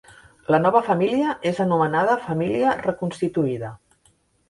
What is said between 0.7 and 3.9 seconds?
família és anomenada família reconstituïda.